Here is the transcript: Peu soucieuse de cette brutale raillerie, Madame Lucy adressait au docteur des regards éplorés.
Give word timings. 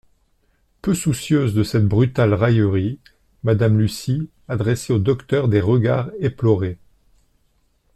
Peu 0.81 0.95
soucieuse 0.95 1.53
de 1.53 1.61
cette 1.61 1.85
brutale 1.87 2.33
raillerie, 2.33 2.97
Madame 3.43 3.77
Lucy 3.77 4.31
adressait 4.47 4.93
au 4.93 4.97
docteur 4.97 5.47
des 5.47 5.61
regards 5.61 6.09
éplorés. 6.19 6.79